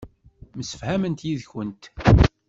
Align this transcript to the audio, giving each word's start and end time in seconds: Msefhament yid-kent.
Msefhament 0.57 1.19
yid-kent. 1.27 1.83